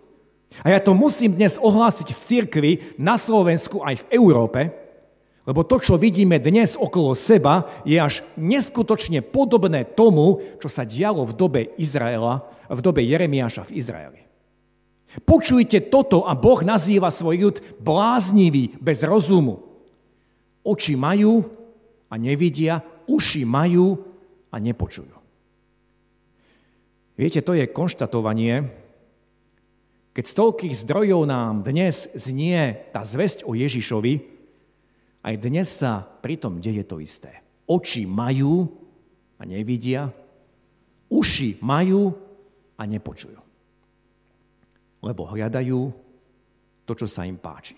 A 0.61 0.77
ja 0.77 0.85
to 0.85 0.93
musím 0.93 1.33
dnes 1.33 1.57
ohlásiť 1.57 2.13
v 2.13 2.21
cirkvi, 2.21 2.73
na 3.01 3.17
Slovensku 3.17 3.81
aj 3.81 4.05
v 4.05 4.21
Európe, 4.21 4.86
lebo 5.47 5.63
to, 5.63 5.79
čo 5.79 5.95
vidíme 5.95 6.43
dnes 6.43 6.75
okolo 6.75 7.15
seba, 7.15 7.71
je 7.87 7.95
až 7.95 8.27
neskutočne 8.35 9.23
podobné 9.23 9.87
tomu, 9.87 10.43
čo 10.59 10.67
sa 10.67 10.83
dialo 10.83 11.23
v 11.23 11.37
dobe 11.39 11.61
Izraela, 11.79 12.43
v 12.67 12.81
dobe 12.83 13.07
Jeremiáša 13.07 13.71
v 13.71 13.79
Izraeli. 13.79 14.21
Počujte 15.23 15.87
toto 15.87 16.27
a 16.27 16.35
Boh 16.35 16.61
nazýva 16.67 17.15
svoj 17.15 17.37
ľud 17.49 17.57
bláznivý, 17.79 18.75
bez 18.83 19.07
rozumu. 19.07 19.63
Oči 20.67 20.99
majú 20.99 21.47
a 22.11 22.19
nevidia, 22.19 22.83
uši 23.07 23.47
majú 23.47 24.03
a 24.51 24.59
nepočujú. 24.59 25.15
Viete, 27.17 27.41
to 27.41 27.57
je 27.57 27.71
konštatovanie, 27.71 28.67
keď 30.13 30.25
z 30.27 30.37
toľkých 30.37 30.75
zdrojov 30.85 31.23
nám 31.29 31.65
dnes 31.65 32.13
znie 32.13 32.77
tá 32.93 33.07
zväzť 33.07 33.49
o 33.49 33.57
Ježišovi, 33.57 34.36
aj 35.27 35.35
dnes 35.43 35.67
sa 35.67 36.07
pritom 36.07 36.63
deje 36.63 36.87
to 36.87 37.03
isté. 37.03 37.43
Oči 37.67 38.07
majú 38.07 38.71
a 39.35 39.43
nevidia, 39.43 40.07
uši 41.11 41.59
majú 41.67 42.15
a 42.79 42.83
nepočujú. 42.87 43.43
Lebo 45.03 45.23
hľadajú 45.27 45.81
to, 46.87 46.93
čo 46.95 47.11
sa 47.11 47.27
im 47.27 47.35
páči. 47.35 47.75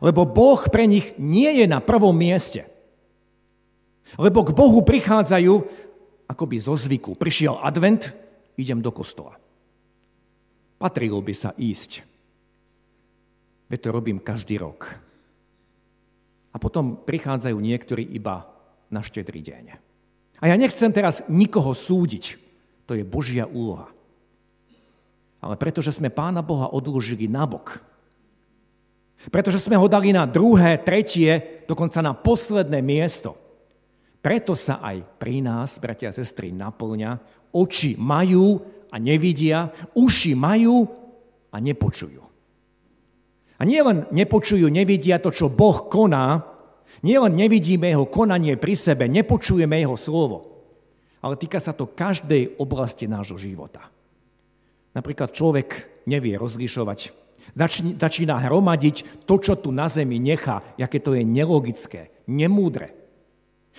Lebo 0.00 0.24
Boh 0.24 0.64
pre 0.72 0.88
nich 0.88 1.12
nie 1.20 1.60
je 1.60 1.68
na 1.68 1.84
prvom 1.84 2.16
mieste. 2.16 2.64
Lebo 4.16 4.40
k 4.40 4.56
Bohu 4.56 4.80
prichádzajú 4.80 5.54
akoby 6.24 6.56
zo 6.56 6.72
zvyku. 6.72 7.20
Prišiel 7.20 7.60
advent, 7.60 8.16
idem 8.56 8.80
do 8.80 8.88
kostola. 8.88 9.36
Patrilo 10.80 11.20
by 11.20 11.34
sa 11.36 11.52
ísť. 11.52 12.00
Veď 13.68 13.78
to 13.84 13.88
robím 13.92 14.18
každý 14.18 14.56
rok. 14.56 15.09
A 16.50 16.56
potom 16.58 16.98
prichádzajú 17.06 17.56
niektorí 17.56 18.02
iba 18.10 18.46
na 18.90 19.00
štedrý 19.00 19.38
deň. 19.38 19.64
A 20.40 20.44
ja 20.50 20.56
nechcem 20.58 20.90
teraz 20.90 21.22
nikoho 21.30 21.70
súdiť. 21.70 22.40
To 22.90 22.98
je 22.98 23.06
Božia 23.06 23.46
úloha. 23.46 23.92
Ale 25.40 25.54
pretože 25.56 25.94
sme 25.94 26.10
Pána 26.10 26.42
Boha 26.42 26.68
odložili 26.68 27.30
nabok, 27.30 27.80
pretože 29.28 29.60
sme 29.60 29.76
ho 29.76 29.84
dali 29.84 30.16
na 30.16 30.24
druhé, 30.24 30.80
tretie, 30.80 31.62
dokonca 31.68 32.00
na 32.00 32.16
posledné 32.16 32.80
miesto, 32.80 33.36
preto 34.20 34.52
sa 34.56 34.80
aj 34.84 35.20
pri 35.20 35.44
nás, 35.44 35.80
bratia 35.80 36.12
a 36.12 36.16
sestry, 36.16 36.52
naplňa, 36.52 37.20
oči 37.52 37.96
majú 37.96 38.60
a 38.92 38.96
nevidia, 39.00 39.72
uši 39.96 40.32
majú 40.36 40.88
a 41.52 41.56
nepočujú. 41.56 42.29
A 43.60 43.68
nielen 43.68 44.08
nepočujú, 44.08 44.72
nevidia 44.72 45.20
to, 45.20 45.28
čo 45.28 45.52
Boh 45.52 45.84
koná, 45.92 46.48
nielen 47.04 47.36
nevidíme 47.36 47.92
jeho 47.92 48.08
konanie 48.08 48.56
pri 48.56 48.72
sebe, 48.72 49.04
nepočujeme 49.04 49.76
jeho 49.84 50.00
slovo, 50.00 50.64
ale 51.20 51.36
týka 51.36 51.60
sa 51.60 51.76
to 51.76 51.84
každej 51.84 52.56
oblasti 52.56 53.04
nášho 53.04 53.36
života. 53.36 53.92
Napríklad 54.96 55.36
človek 55.36 55.68
nevie 56.08 56.40
rozlišovať, 56.40 57.12
začína 58.00 58.40
hromadiť 58.48 59.28
to, 59.28 59.36
čo 59.36 59.60
tu 59.60 59.76
na 59.76 59.92
zemi 59.92 60.16
nechá, 60.16 60.64
aké 60.80 60.96
to 60.96 61.12
je 61.12 61.20
nelogické, 61.20 62.08
nemúdre. 62.24 62.96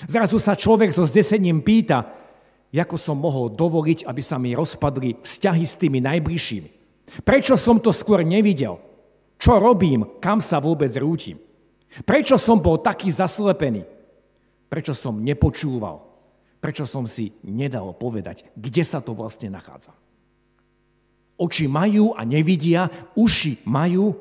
Zrazu 0.06 0.38
sa 0.38 0.54
človek 0.54 0.94
so 0.94 1.10
zdesením 1.10 1.66
pýta, 1.66 2.06
ako 2.70 2.96
som 3.02 3.18
mohol 3.18 3.50
dovoliť, 3.50 4.06
aby 4.06 4.22
sa 4.22 4.38
mi 4.38 4.54
rozpadli 4.54 5.26
vzťahy 5.26 5.64
s 5.66 5.76
tými 5.76 6.00
najbližšími. 6.06 6.70
Prečo 7.26 7.58
som 7.58 7.82
to 7.82 7.90
skôr 7.92 8.22
nevidel? 8.24 8.80
Čo 9.42 9.58
robím? 9.58 10.22
Kam 10.22 10.38
sa 10.38 10.62
vôbec 10.62 10.94
rútim? 11.02 11.42
Prečo 12.06 12.38
som 12.38 12.62
bol 12.62 12.78
taký 12.78 13.10
zaslepený? 13.10 13.90
Prečo 14.70 14.94
som 14.94 15.18
nepočúval? 15.18 16.06
Prečo 16.62 16.86
som 16.86 17.10
si 17.10 17.34
nedal 17.42 17.90
povedať, 17.98 18.46
kde 18.54 18.86
sa 18.86 19.02
to 19.02 19.18
vlastne 19.18 19.50
nachádza? 19.50 19.98
Oči 21.42 21.66
majú 21.66 22.14
a 22.14 22.22
nevidia, 22.22 22.86
uši 23.18 23.66
majú 23.66 24.14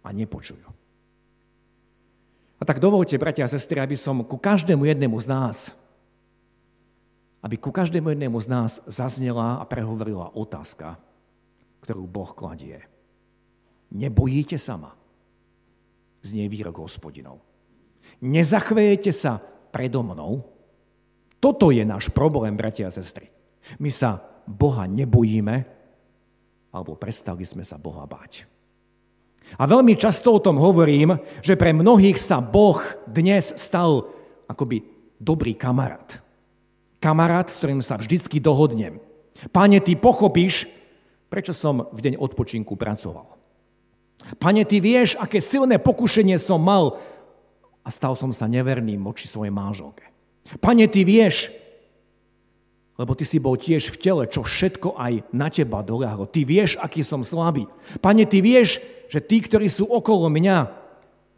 a 0.00 0.08
nepočujú. 0.08 0.72
A 2.56 2.62
tak 2.64 2.80
dovolte, 2.80 3.20
bratia 3.20 3.44
a 3.44 3.52
sestry, 3.52 3.76
aby 3.76 3.92
som 3.92 4.24
ku 4.24 4.40
každému 4.40 4.88
jednému 4.88 5.20
z 5.20 5.28
nás, 5.28 5.56
aby 7.44 7.60
ku 7.60 7.68
každému 7.68 8.08
jednému 8.16 8.40
z 8.40 8.48
nás 8.48 8.80
zaznela 8.88 9.60
a 9.60 9.68
prehovorila 9.68 10.32
otázka, 10.32 10.96
ktorú 11.84 12.08
Boh 12.08 12.32
kladie. 12.32 12.88
Nebojíte 13.96 14.60
sa 14.60 14.76
ma? 14.76 14.92
Znie 16.20 16.52
výrok 16.52 16.84
hospodinov. 16.84 17.40
Nezachvejete 18.20 19.08
sa 19.08 19.40
predo 19.72 20.04
mnou? 20.04 20.44
Toto 21.40 21.72
je 21.72 21.80
náš 21.80 22.12
problém, 22.12 22.52
bratia 22.52 22.88
a 22.88 22.92
sestry. 22.92 23.32
My 23.80 23.88
sa 23.88 24.20
Boha 24.44 24.84
nebojíme, 24.84 25.64
alebo 26.76 26.92
prestali 26.92 27.48
sme 27.48 27.64
sa 27.64 27.80
Boha 27.80 28.04
báť. 28.04 28.44
A 29.56 29.64
veľmi 29.64 29.94
často 29.94 30.34
o 30.34 30.42
tom 30.42 30.58
hovorím, 30.58 31.16
že 31.40 31.54
pre 31.56 31.70
mnohých 31.70 32.18
sa 32.18 32.42
Boh 32.42 32.82
dnes 33.06 33.54
stal 33.56 34.10
akoby 34.50 34.82
dobrý 35.22 35.54
kamarát. 35.54 36.18
Kamarát, 36.98 37.48
s 37.48 37.62
ktorým 37.62 37.80
sa 37.80 37.96
vždycky 37.96 38.42
dohodnem. 38.42 38.98
Pane, 39.54 39.78
ty 39.78 39.94
pochopíš, 39.94 40.66
prečo 41.30 41.54
som 41.54 41.86
v 41.94 41.98
deň 42.10 42.14
odpočinku 42.18 42.74
pracoval. 42.74 43.36
Pane, 44.42 44.66
ty 44.66 44.82
vieš, 44.82 45.14
aké 45.20 45.38
silné 45.38 45.78
pokušenie 45.78 46.40
som 46.40 46.58
mal 46.58 46.98
a 47.86 47.88
stal 47.94 48.18
som 48.18 48.34
sa 48.34 48.50
neverným 48.50 48.98
voči 49.04 49.30
svojej 49.30 49.54
mážolke. 49.54 50.02
Pane, 50.58 50.90
ty 50.90 51.06
vieš, 51.06 51.54
lebo 52.96 53.12
ty 53.12 53.28
si 53.28 53.36
bol 53.36 53.60
tiež 53.60 53.92
v 53.92 54.00
tele, 54.00 54.24
čo 54.24 54.40
všetko 54.42 54.96
aj 54.96 55.28
na 55.30 55.52
teba 55.52 55.84
doľahlo. 55.84 56.26
Ty 56.26 56.48
vieš, 56.48 56.80
aký 56.80 57.04
som 57.04 57.20
slabý. 57.20 57.68
Pane, 58.00 58.24
ty 58.24 58.40
vieš, 58.40 58.80
že 59.12 59.20
tí, 59.20 59.44
ktorí 59.44 59.68
sú 59.68 59.86
okolo 59.86 60.32
mňa, 60.32 60.56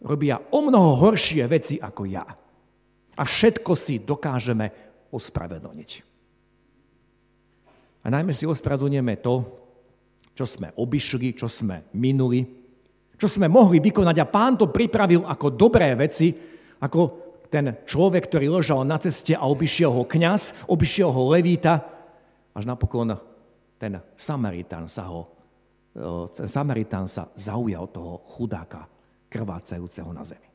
robia 0.07 0.39
o 0.55 0.63
mnoho 0.63 1.03
horšie 1.03 1.43
veci 1.51 1.77
ako 1.83 2.03
ja. 2.07 2.25
A 3.19 3.23
všetko 3.27 3.75
si 3.75 3.99
dokážeme 3.99 4.71
ospravedlniť. 5.11 5.91
A 8.07 8.15
najmä 8.15 8.31
si 8.31 8.47
ospravedlňujeme 8.47 9.19
to, 9.19 9.35
čo 10.39 10.47
sme 10.47 10.71
obišli, 10.79 11.35
čo 11.35 11.51
sme 11.51 11.91
minuli, 11.99 12.58
čo 13.19 13.27
sme 13.27 13.51
mohli 13.51 13.83
vykonať 13.83 14.17
a 14.23 14.31
pán 14.31 14.55
to 14.55 14.71
pripravil 14.71 15.27
ako 15.27 15.51
dobré 15.51 15.91
veci, 15.99 16.31
ako 16.79 17.01
ten 17.51 17.83
človek, 17.83 18.31
ktorý 18.31 18.47
ležal 18.63 18.87
na 18.87 18.95
ceste 19.03 19.35
a 19.35 19.43
obišiel 19.51 19.91
ho 19.91 20.07
kňaz, 20.07 20.71
obišiel 20.71 21.11
ho 21.11 21.35
levíta, 21.35 21.83
až 22.55 22.65
napokon 22.65 23.19
ten 23.75 23.99
Samaritán 24.15 24.87
sa 24.87 25.11
ho, 25.11 25.27
ten 26.31 26.47
Samaritán 26.47 27.11
sa 27.11 27.27
zaujal 27.35 27.91
toho 27.91 28.23
chudáka, 28.39 28.87
krvácajúceho 29.27 30.15
na 30.15 30.23
zemi. 30.23 30.47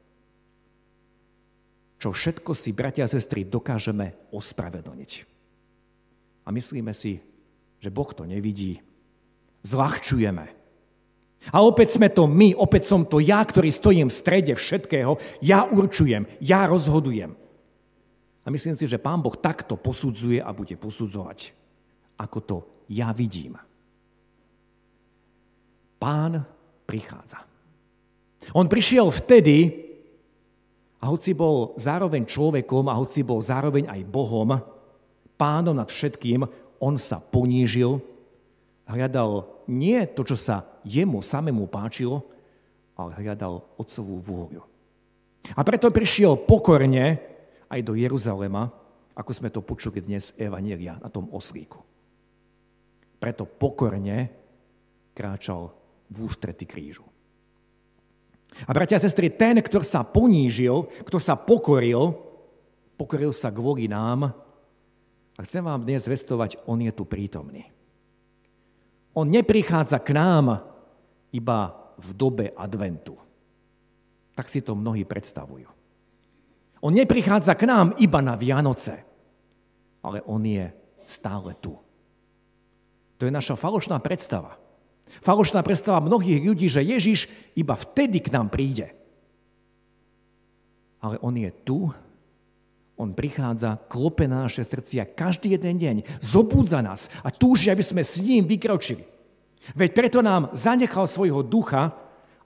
Čo 2.00 2.16
všetko 2.16 2.52
si, 2.56 2.72
bratia 2.76 3.08
a 3.08 3.12
sestry, 3.12 3.48
dokážeme 3.48 4.32
ospravedlniť. 4.32 5.12
A 6.44 6.52
myslíme 6.52 6.92
si, 6.92 7.24
že 7.80 7.92
Boh 7.92 8.12
to 8.12 8.28
nevidí. 8.28 8.84
Zľahčujeme 9.64 10.63
a 11.52 11.60
opäť 11.60 12.00
sme 12.00 12.08
to 12.08 12.24
my, 12.24 12.56
opäť 12.56 12.88
som 12.88 13.04
to 13.04 13.20
ja, 13.20 13.44
ktorý 13.44 13.68
stojím 13.68 14.08
v 14.08 14.16
strede 14.16 14.54
všetkého. 14.56 15.20
Ja 15.44 15.68
určujem, 15.68 16.24
ja 16.40 16.64
rozhodujem. 16.64 17.36
A 18.44 18.48
myslím 18.48 18.76
si, 18.76 18.88
že 18.88 19.00
Pán 19.00 19.20
Boh 19.20 19.36
takto 19.36 19.76
posudzuje 19.76 20.40
a 20.40 20.56
bude 20.56 20.76
posudzovať, 20.80 21.52
ako 22.20 22.38
to 22.44 22.58
ja 22.92 23.12
vidím. 23.12 23.60
Pán 26.00 26.44
prichádza. 26.84 27.40
On 28.52 28.68
prišiel 28.68 29.08
vtedy, 29.08 29.84
a 31.04 31.12
hoci 31.12 31.36
bol 31.36 31.76
zároveň 31.76 32.24
človekom 32.24 32.88
a 32.88 32.96
hoci 32.96 33.28
bol 33.28 33.44
zároveň 33.44 33.92
aj 33.92 34.08
Bohom, 34.08 34.56
pánom 35.36 35.76
nad 35.76 35.92
všetkým, 35.92 36.48
on 36.80 36.96
sa 36.96 37.20
ponížil, 37.20 38.00
hľadal 38.88 39.48
nie 39.68 40.00
to, 40.12 40.24
čo 40.28 40.36
sa 40.40 40.64
jemu 40.86 41.20
samému 41.20 41.68
páčilo, 41.68 42.24
ale 42.94 43.18
hľadal 43.18 43.64
otcovú 43.80 44.22
vôľu. 44.22 44.64
A 45.58 45.62
preto 45.66 45.92
prišiel 45.92 46.40
pokorne 46.48 47.20
aj 47.68 47.80
do 47.84 47.98
Jeruzalema, 47.98 48.72
ako 49.14 49.32
sme 49.34 49.50
to 49.52 49.66
počuli 49.66 50.00
dnes 50.00 50.32
Evanielia 50.40 50.98
na 51.02 51.10
tom 51.10 51.28
oslíku. 51.34 51.82
Preto 53.20 53.44
pokorne 53.44 54.32
kráčal 55.14 55.72
v 56.10 56.18
ústrety 56.24 56.66
krížu. 56.66 57.06
A 58.70 58.72
bratia 58.72 59.02
a 59.02 59.04
sestry, 59.04 59.34
ten, 59.34 59.58
kto 59.66 59.82
sa 59.82 60.06
ponížil, 60.06 60.86
kto 61.10 61.18
sa 61.18 61.34
pokoril, 61.34 62.14
pokoril 62.94 63.34
sa 63.34 63.50
kvôli 63.50 63.90
nám 63.90 64.30
a 65.34 65.40
chcem 65.42 65.66
vám 65.66 65.82
dnes 65.82 66.06
zvestovať, 66.06 66.62
on 66.70 66.78
je 66.78 66.94
tu 66.94 67.04
prítomný. 67.10 67.66
On 69.18 69.26
neprichádza 69.26 69.98
k 70.02 70.14
nám 70.14 70.73
iba 71.34 71.74
v 71.98 72.10
dobe 72.14 72.46
adventu. 72.54 73.18
Tak 74.34 74.50
si 74.50 74.62
to 74.62 74.78
mnohí 74.78 75.06
predstavujú. 75.06 75.70
On 76.84 76.94
neprichádza 76.94 77.56
k 77.58 77.64
nám 77.70 77.96
iba 77.98 78.20
na 78.20 78.36
Vianoce, 78.36 79.02
ale 80.04 80.20
on 80.28 80.44
je 80.44 80.68
stále 81.08 81.56
tu. 81.58 81.80
To 83.18 83.24
je 83.24 83.32
naša 83.32 83.56
falošná 83.56 84.04
predstava. 84.04 84.60
Falošná 85.24 85.64
predstava 85.64 86.04
mnohých 86.04 86.44
ľudí, 86.44 86.68
že 86.68 86.84
Ježiš 86.84 87.32
iba 87.56 87.76
vtedy 87.78 88.20
k 88.20 88.34
nám 88.36 88.52
príde. 88.52 88.92
Ale 91.00 91.20
on 91.20 91.36
je 91.36 91.52
tu, 91.64 91.92
on 93.00 93.16
prichádza, 93.16 93.80
klope 93.88 94.28
na 94.28 94.48
naše 94.48 94.64
srdcia 94.64 95.08
každý 95.16 95.56
jeden 95.56 95.76
deň, 95.80 95.96
zobúdza 96.24 96.80
nás 96.80 97.08
a 97.24 97.32
túži, 97.32 97.72
aby 97.72 97.84
sme 97.84 98.04
s 98.04 98.20
ním 98.20 98.44
vykročili. 98.48 99.13
Veď 99.72 99.96
preto 99.96 100.20
nám 100.20 100.52
zanechal 100.52 101.08
svojho 101.08 101.40
ducha, 101.40 101.96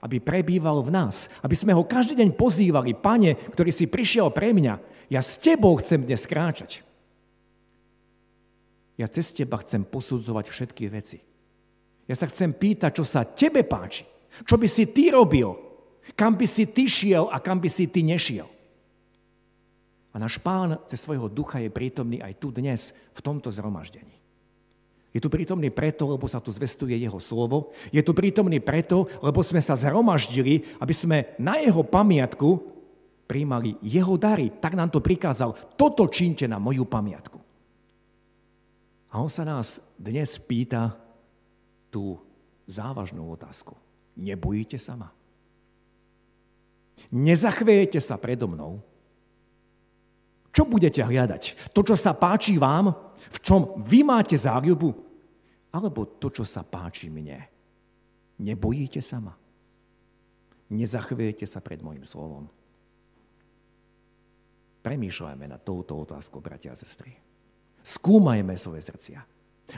aby 0.05 0.21
prebýval 0.21 0.85
v 0.85 0.93
nás. 0.93 1.25
Aby 1.41 1.57
sme 1.57 1.73
ho 1.73 1.81
každý 1.81 2.21
deň 2.21 2.37
pozývali, 2.37 2.93
pane, 2.93 3.33
ktorý 3.33 3.73
si 3.73 3.89
prišiel 3.89 4.29
pre 4.29 4.53
mňa, 4.53 4.77
ja 5.09 5.21
s 5.25 5.41
tebou 5.41 5.73
chcem 5.81 6.05
dnes 6.05 6.29
kráčať. 6.29 6.85
Ja 8.97 9.09
cez 9.09 9.33
teba 9.33 9.57
chcem 9.61 9.85
posudzovať 9.85 10.45
všetky 10.49 10.83
veci. 10.89 11.17
Ja 12.05 12.15
sa 12.17 12.29
chcem 12.29 12.53
pýtať, 12.53 12.91
čo 13.01 13.05
sa 13.05 13.25
tebe 13.25 13.65
páči. 13.65 14.05
Čo 14.45 14.57
by 14.57 14.67
si 14.69 14.89
ty 14.89 15.09
robil? 15.09 15.53
Kam 16.13 16.37
by 16.37 16.47
si 16.47 16.69
ty 16.69 16.87
šiel 16.87 17.27
a 17.33 17.41
kam 17.41 17.59
by 17.59 17.67
si 17.67 17.89
ty 17.89 18.05
nešiel? 18.05 18.47
A 20.13 20.15
náš 20.17 20.41
pán 20.41 20.81
cez 20.89 21.03
svojho 21.03 21.29
ducha 21.29 21.61
je 21.61 21.69
prítomný 21.69 22.23
aj 22.23 22.41
tu 22.41 22.49
dnes, 22.49 22.95
v 23.13 23.19
tomto 23.21 23.53
zhromaždení. 23.53 24.17
Je 25.15 25.23
tu 25.23 25.31
prítomný 25.31 25.71
preto, 25.71 26.11
lebo 26.13 26.27
sa 26.27 26.43
tu 26.43 26.51
zvestuje 26.51 26.93
jeho 26.99 27.17
slovo. 27.17 27.71
Je 27.89 28.03
tu 28.03 28.11
prítomný 28.11 28.59
preto, 28.59 29.07
lebo 29.23 29.39
sme 29.39 29.63
sa 29.63 29.73
zhromaždili, 29.73 30.67
aby 30.83 30.93
sme 30.93 31.17
na 31.39 31.57
jeho 31.57 31.81
pamiatku 31.81 32.47
príjmali 33.27 33.79
jeho 33.83 34.19
dary. 34.19 34.51
Tak 34.51 34.75
nám 34.75 34.91
to 34.91 34.99
prikázal. 34.99 35.55
Toto 35.79 36.07
čínte 36.11 36.47
na 36.47 36.59
moju 36.59 36.83
pamiatku. 36.83 37.39
A 39.11 39.23
on 39.23 39.31
sa 39.31 39.47
nás 39.47 39.79
dnes 39.95 40.35
pýta 40.43 40.93
tú 41.87 42.19
závažnú 42.67 43.31
otázku. 43.31 43.73
Nebojíte 44.19 44.75
sa 44.75 44.99
ma? 44.99 45.09
Nezachviejete 47.13 48.03
sa 48.03 48.19
predo 48.19 48.51
mnou? 48.51 48.83
Čo 50.51 50.65
budete 50.65 51.05
hľadať? 51.05 51.71
To, 51.71 51.85
čo 51.85 51.95
sa 51.95 52.17
páči 52.17 52.57
vám? 52.57 53.06
V 53.17 53.37
čom 53.41 53.61
vy 53.81 54.05
máte 54.05 54.37
záľubu? 54.37 54.93
Alebo 55.73 56.07
to, 56.17 56.31
čo 56.31 56.47
sa 56.47 56.63
páči 56.63 57.11
mne? 57.11 57.43
Nebojíte 58.39 59.01
sa 59.01 59.19
ma? 59.19 59.33
Nezachviete 60.67 61.47
sa 61.47 61.63
pred 61.63 61.79
môjim 61.79 62.03
slovom? 62.03 62.47
Premýšľajme 64.83 65.45
na 65.51 65.59
touto 65.59 65.99
otázkou, 65.99 66.39
bratia 66.39 66.71
a 66.71 66.79
sestry. 66.79 67.11
Skúmajme 67.83 68.55
svoje 68.55 68.83
srdcia. 68.87 69.19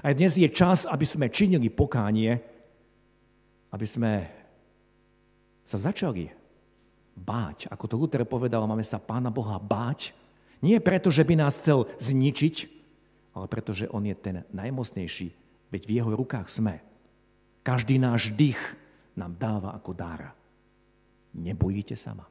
A 0.05 0.07
dnes 0.13 0.37
je 0.37 0.45
čas, 0.49 0.85
aby 0.85 1.05
sme 1.05 1.33
činili 1.33 1.69
pokánie, 1.73 2.37
aby 3.73 3.85
sme 3.85 4.29
sa 5.65 5.77
začali 5.77 6.29
báť. 7.17 7.69
Ako 7.69 7.85
to 7.85 7.95
Luther 7.97 8.25
povedal, 8.25 8.65
máme 8.65 8.85
sa 8.85 9.01
Pána 9.01 9.33
Boha 9.33 9.57
báť, 9.57 10.13
nie 10.59 10.77
preto, 10.81 11.09
že 11.09 11.23
by 11.23 11.39
nás 11.39 11.57
chcel 11.57 11.87
zničiť, 12.01 12.78
ale 13.35 13.45
preto, 13.47 13.71
že 13.75 13.89
On 13.91 14.01
je 14.01 14.15
ten 14.17 14.43
najmocnejší, 14.53 15.27
veď 15.69 15.81
v 15.85 15.93
Jeho 16.01 16.11
rukách 16.13 16.47
sme. 16.49 16.81
Každý 17.61 18.01
náš 18.01 18.33
dých 18.33 18.59
nám 19.13 19.37
dáva 19.37 19.75
ako 19.75 19.91
dára. 19.93 20.31
Nebojíte 21.35 21.93
sa 21.93 22.17
ma? 22.17 22.25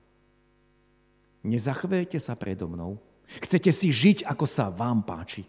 Nezachvejte 1.47 2.19
sa 2.19 2.35
predo 2.35 2.67
mnou? 2.67 2.99
Chcete 3.45 3.71
si 3.71 3.95
žiť, 3.95 4.27
ako 4.27 4.45
sa 4.49 4.73
vám 4.73 5.05
páči? 5.05 5.47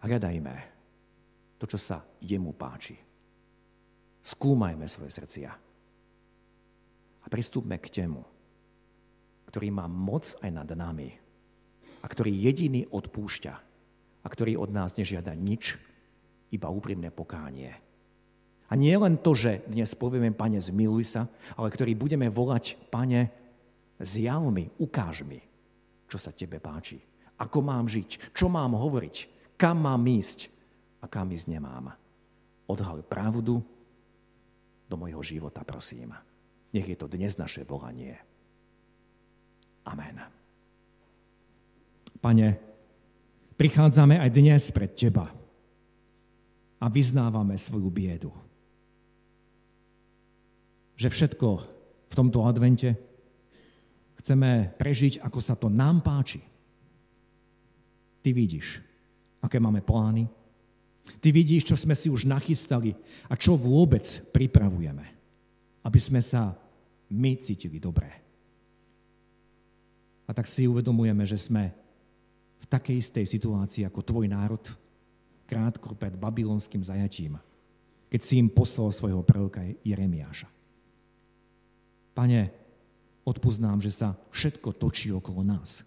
Hľadajme 0.00 0.54
to, 1.58 1.66
čo 1.66 1.76
sa 1.76 2.00
jemu 2.22 2.54
páči. 2.54 2.96
Skúmajme 4.22 4.86
svoje 4.86 5.10
srdcia 5.12 5.50
a 7.18 7.26
pristúpme 7.26 7.76
k 7.82 7.90
temu 7.90 8.22
ktorý 9.48 9.72
má 9.72 9.88
moc 9.88 10.36
aj 10.44 10.50
nad 10.52 10.68
nami 10.68 11.08
a 12.02 12.06
ktorý 12.06 12.30
jediný 12.30 12.86
odpúšťa 12.88 13.54
a 14.22 14.26
ktorý 14.26 14.58
od 14.58 14.70
nás 14.70 14.94
nežiada 14.94 15.34
nič, 15.34 15.78
iba 16.52 16.68
úprimné 16.72 17.12
pokánie. 17.12 17.76
A 18.68 18.76
nie 18.76 18.92
len 19.00 19.16
to, 19.16 19.32
že 19.32 19.64
dnes 19.64 19.96
povieme, 19.96 20.28
pane, 20.36 20.60
zmiluj 20.60 21.04
sa, 21.16 21.22
ale 21.56 21.72
ktorý 21.72 21.96
budeme 21.96 22.28
volať, 22.28 22.76
pane, 22.92 23.32
zjav 23.96 24.44
mi, 24.52 24.68
ukáž 24.76 25.24
mi, 25.24 25.40
čo 26.04 26.20
sa 26.20 26.36
tebe 26.36 26.60
páči. 26.60 27.00
Ako 27.40 27.64
mám 27.64 27.88
žiť, 27.88 28.34
čo 28.36 28.52
mám 28.52 28.76
hovoriť, 28.76 29.16
kam 29.56 29.88
mám 29.88 30.04
ísť 30.04 30.52
a 31.00 31.06
kam 31.08 31.32
ísť 31.32 31.48
nemám. 31.48 31.96
Odhal 32.68 33.00
pravdu 33.06 33.64
do 34.84 34.96
mojho 35.00 35.24
života, 35.24 35.64
prosím. 35.64 36.12
Nech 36.76 36.84
je 36.84 36.98
to 36.98 37.08
dnes 37.08 37.40
naše 37.40 37.64
volanie. 37.64 38.20
Amen. 39.88 40.37
Pane, 42.18 42.58
prichádzame 43.54 44.18
aj 44.18 44.30
dnes 44.34 44.62
pred 44.74 44.90
Teba 44.90 45.30
a 46.82 46.86
vyznávame 46.90 47.54
svoju 47.54 47.86
biedu. 47.94 48.34
Že 50.98 51.08
všetko 51.14 51.48
v 52.10 52.14
tomto 52.14 52.42
advente 52.42 52.98
chceme 54.18 54.74
prežiť, 54.74 55.22
ako 55.22 55.38
sa 55.38 55.54
to 55.54 55.70
nám 55.70 56.02
páči. 56.02 56.42
Ty 58.18 58.34
vidíš, 58.34 58.82
aké 59.38 59.62
máme 59.62 59.78
plány. 59.78 60.26
Ty 61.22 61.28
vidíš, 61.30 61.70
čo 61.70 61.76
sme 61.78 61.94
si 61.94 62.10
už 62.10 62.26
nachystali 62.26 62.98
a 63.30 63.38
čo 63.38 63.54
vôbec 63.54 64.04
pripravujeme, 64.34 65.06
aby 65.86 65.98
sme 66.02 66.18
sa 66.18 66.58
my 67.14 67.38
cítili 67.38 67.78
dobré. 67.78 68.10
A 70.28 70.34
tak 70.34 70.50
si 70.50 70.66
uvedomujeme, 70.68 71.24
že 71.24 71.40
sme 71.40 71.72
v 72.58 72.66
takej 72.66 72.96
istej 72.98 73.24
situácii 73.24 73.82
ako 73.86 74.00
tvoj 74.04 74.26
národ, 74.28 74.62
krátko 75.48 75.96
pred 75.96 76.12
babylonským 76.12 76.84
zajatím. 76.84 77.40
keď 78.08 78.20
si 78.24 78.40
im 78.40 78.48
poslal 78.48 78.88
svojho 78.88 79.20
proroka 79.20 79.60
Jeremiáša. 79.84 80.48
Pane, 82.16 82.50
odpúznám, 83.22 83.78
že 83.84 83.92
sa 83.92 84.16
všetko 84.32 84.74
točí 84.74 85.12
okolo 85.12 85.44
nás. 85.44 85.84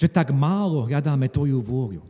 Že 0.00 0.08
tak 0.08 0.32
málo 0.32 0.88
hľadáme 0.88 1.28
Tvoju 1.28 1.60
vôľu. 1.60 2.02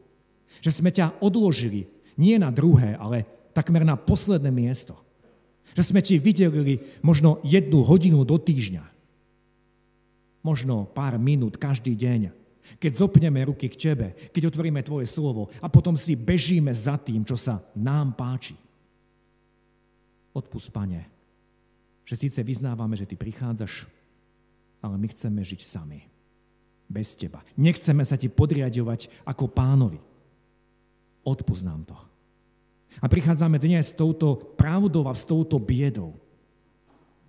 Že 0.62 0.70
sme 0.70 0.90
ťa 0.94 1.18
odložili 1.18 1.90
nie 2.14 2.38
na 2.38 2.54
druhé, 2.54 2.94
ale 2.94 3.26
takmer 3.50 3.82
na 3.82 3.98
posledné 3.98 4.54
miesto. 4.54 4.94
Že 5.74 5.82
sme 5.82 6.00
ti 6.00 6.14
videli 6.22 6.78
možno 7.02 7.42
jednu 7.42 7.82
hodinu 7.82 8.22
do 8.22 8.38
týždňa. 8.38 8.86
Možno 10.46 10.86
pár 10.86 11.18
minút 11.18 11.58
každý 11.58 11.98
deň. 11.98 12.30
Keď 12.80 12.92
zopneme 12.96 13.44
ruky 13.44 13.68
k 13.68 13.76
tebe, 13.76 14.06
keď 14.32 14.48
otvoríme 14.48 14.80
tvoje 14.80 15.04
slovo 15.04 15.52
a 15.60 15.68
potom 15.68 15.92
si 15.94 16.16
bežíme 16.16 16.72
za 16.72 16.96
tým, 16.96 17.22
čo 17.22 17.36
sa 17.36 17.60
nám 17.76 18.16
páči. 18.16 18.56
Odpust, 20.34 20.72
pane, 20.72 21.06
že 22.02 22.16
síce 22.18 22.40
vyznávame, 22.42 22.96
že 22.96 23.06
ty 23.06 23.14
prichádzaš, 23.14 23.86
ale 24.80 24.96
my 24.96 25.06
chceme 25.12 25.40
žiť 25.44 25.60
sami. 25.62 26.00
Bez 26.84 27.16
teba. 27.16 27.40
Nechceme 27.56 28.04
sa 28.04 28.20
ti 28.20 28.28
podriadovať 28.28 29.24
ako 29.24 29.48
pánovi. 29.48 30.00
Odpust 31.24 31.64
nám 31.64 31.88
to. 31.88 31.96
A 33.00 33.08
prichádzame 33.08 33.56
dnes 33.56 33.90
s 33.90 33.96
touto 33.96 34.36
pravdou 34.36 35.08
a 35.08 35.16
s 35.16 35.24
touto 35.24 35.56
biedou. 35.56 36.14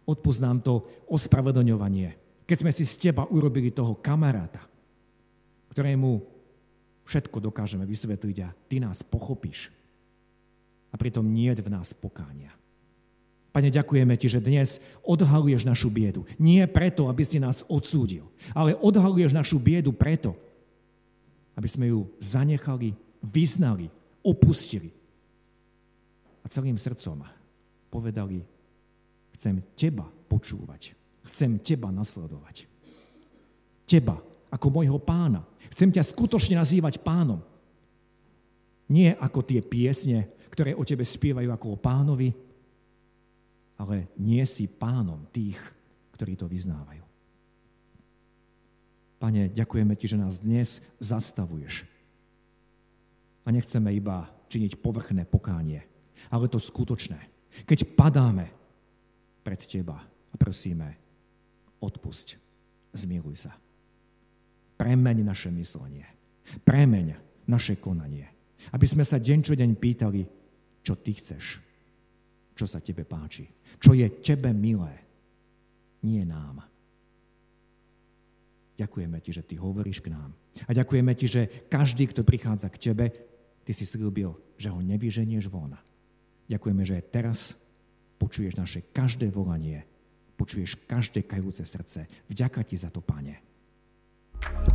Odpust 0.06 0.44
nám 0.44 0.62
to 0.62 0.86
ospravedlňovanie. 1.10 2.14
Keď 2.46 2.58
sme 2.62 2.72
si 2.76 2.86
z 2.86 3.10
teba 3.10 3.26
urobili 3.26 3.74
toho 3.74 3.98
kamaráta, 3.98 4.62
ktorému 5.76 6.24
všetko 7.04 7.44
dokážeme 7.44 7.84
vysvetliť 7.84 8.38
a 8.48 8.56
ty 8.72 8.80
nás 8.80 9.04
pochopíš. 9.04 9.76
A 10.90 10.96
pritom 10.96 11.28
nie 11.28 11.52
v 11.52 11.68
nás 11.68 11.92
pokánia. 11.92 12.56
Pane, 13.52 13.68
ďakujeme 13.68 14.16
Ti, 14.16 14.28
že 14.32 14.44
dnes 14.44 14.80
odhaluješ 15.04 15.68
našu 15.68 15.92
biedu. 15.92 16.24
Nie 16.40 16.64
preto, 16.72 17.12
aby 17.12 17.28
si 17.28 17.44
nás 17.44 17.68
odsúdil, 17.68 18.24
ale 18.56 18.80
odhaluješ 18.80 19.36
našu 19.36 19.60
biedu 19.60 19.92
preto, 19.92 20.40
aby 21.60 21.68
sme 21.68 21.92
ju 21.92 22.08
zanechali, 22.24 22.96
vyznali, 23.20 23.92
opustili 24.24 24.96
a 26.40 26.48
celým 26.48 26.80
srdcom 26.80 27.20
povedali, 27.92 28.44
chcem 29.36 29.60
teba 29.76 30.08
počúvať, 30.32 30.96
chcem 31.32 31.60
teba 31.60 31.92
nasledovať. 31.92 32.68
Teba 33.88 34.20
ako 34.52 34.68
môjho 34.72 35.00
pána. 35.02 35.44
Chcem 35.74 35.92
ťa 35.92 36.04
skutočne 36.06 36.56
nazývať 36.60 37.02
pánom. 37.02 37.42
Nie 38.88 39.18
ako 39.18 39.42
tie 39.42 39.66
piesne, 39.66 40.30
ktoré 40.54 40.78
o 40.78 40.86
tebe 40.86 41.04
spievajú 41.04 41.50
ako 41.52 41.68
o 41.76 41.82
pánovi, 41.82 42.30
ale 43.76 44.08
nie 44.22 44.40
si 44.48 44.72
pánom 44.72 45.28
tých, 45.34 45.60
ktorí 46.16 46.40
to 46.40 46.48
vyznávajú. 46.48 47.04
Pane, 49.20 49.52
ďakujeme 49.52 49.96
Ti, 49.98 50.06
že 50.16 50.22
nás 50.22 50.40
dnes 50.40 50.80
zastavuješ. 51.02 51.88
A 53.46 53.52
nechceme 53.52 53.92
iba 53.92 54.30
činiť 54.48 54.80
povrchné 54.80 55.28
pokánie, 55.28 55.84
ale 56.32 56.46
to 56.48 56.62
skutočné. 56.62 57.20
Keď 57.68 57.96
padáme 57.98 58.52
pred 59.44 59.60
Teba 59.60 59.98
a 60.06 60.36
prosíme, 60.36 60.96
odpusť, 61.84 62.38
zmiluj 62.96 63.50
sa. 63.50 63.65
Premeň 64.76 65.24
naše 65.24 65.50
myslenie. 65.52 66.06
Premeň 66.64 67.16
naše 67.48 67.80
konanie. 67.80 68.28
Aby 68.74 68.86
sme 68.90 69.06
sa 69.06 69.22
deň 69.22 69.40
čo 69.46 69.54
deň 69.54 69.72
pýtali, 69.78 70.22
čo 70.84 70.94
Ty 71.00 71.12
chceš. 71.16 71.46
Čo 72.56 72.66
sa 72.66 72.80
Tebe 72.80 73.04
páči. 73.04 73.48
Čo 73.80 73.96
je 73.96 74.08
Tebe 74.22 74.52
milé. 74.52 74.94
Nie 76.06 76.24
nám. 76.24 76.64
Ďakujeme 78.76 79.18
Ti, 79.24 79.32
že 79.32 79.44
Ty 79.48 79.56
hovoríš 79.64 80.04
k 80.04 80.12
nám. 80.12 80.36
A 80.68 80.72
ďakujeme 80.76 81.12
Ti, 81.16 81.26
že 81.28 81.42
každý, 81.72 82.12
kto 82.12 82.28
prichádza 82.28 82.68
k 82.72 82.92
Tebe, 82.92 83.06
Ty 83.66 83.72
si 83.74 83.88
slúbil, 83.88 84.36
že 84.60 84.70
ho 84.70 84.80
nevyženieš 84.84 85.50
von. 85.50 85.74
Ďakujeme, 86.46 86.84
že 86.86 87.02
teraz 87.10 87.58
počuješ 88.22 88.54
naše 88.56 88.86
každé 88.94 89.34
volanie, 89.34 89.82
počuješ 90.38 90.78
každé 90.86 91.26
kajúce 91.26 91.66
srdce. 91.66 92.06
Vďaka 92.30 92.62
ti 92.62 92.78
za 92.78 92.94
to, 92.94 93.02
Pane. 93.02 93.55